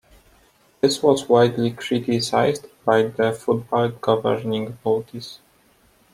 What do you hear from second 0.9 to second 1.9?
was widely